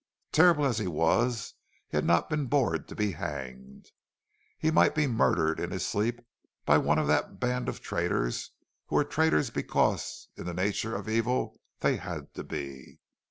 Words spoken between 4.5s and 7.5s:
He might be murdered in his sleep, by one of that